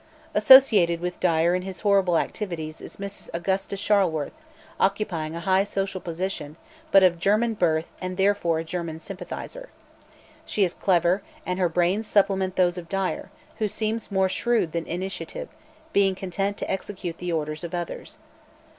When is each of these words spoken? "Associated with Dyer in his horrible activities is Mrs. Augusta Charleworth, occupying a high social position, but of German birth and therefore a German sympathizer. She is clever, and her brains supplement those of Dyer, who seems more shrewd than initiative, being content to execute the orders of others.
"Associated 0.33 0.99
with 0.99 1.19
Dyer 1.19 1.53
in 1.53 1.61
his 1.61 1.81
horrible 1.81 2.17
activities 2.17 2.81
is 2.81 2.95
Mrs. 2.97 3.29
Augusta 3.35 3.75
Charleworth, 3.77 4.33
occupying 4.79 5.35
a 5.35 5.41
high 5.41 5.63
social 5.63 6.01
position, 6.01 6.55
but 6.91 7.03
of 7.03 7.19
German 7.19 7.53
birth 7.53 7.91
and 8.01 8.17
therefore 8.17 8.57
a 8.57 8.63
German 8.63 8.99
sympathizer. 8.99 9.69
She 10.43 10.63
is 10.63 10.73
clever, 10.73 11.21
and 11.45 11.59
her 11.59 11.69
brains 11.69 12.07
supplement 12.07 12.55
those 12.55 12.79
of 12.79 12.89
Dyer, 12.89 13.29
who 13.59 13.67
seems 13.67 14.11
more 14.11 14.27
shrewd 14.27 14.71
than 14.71 14.87
initiative, 14.87 15.49
being 15.93 16.15
content 16.15 16.57
to 16.57 16.71
execute 16.71 17.19
the 17.19 17.31
orders 17.31 17.63
of 17.63 17.75
others. 17.75 18.17